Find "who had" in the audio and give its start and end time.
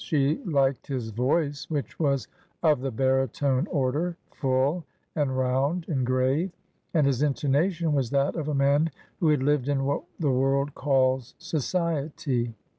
9.19-9.43